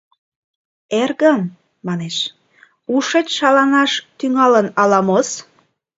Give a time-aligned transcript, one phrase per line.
[1.01, 1.41] —Эргым,—
[1.87, 2.15] манеш,—
[2.95, 5.29] ушет шаланаш тӱҥалын ала мос?